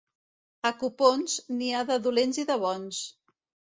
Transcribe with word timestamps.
A 0.69 0.69
Copons, 0.83 1.35
n'hi 1.59 1.69
ha 1.81 1.85
de 1.93 1.99
dolents 2.07 2.41
i 2.45 2.47
de 2.53 2.59
bons. 2.65 3.03